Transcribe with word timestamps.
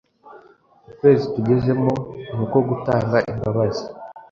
Ukwezi 0.89 1.25
tugezemo 1.33 1.93
nuko 2.33 2.57
gutanga 2.69 3.17
imbabazi 3.31 3.83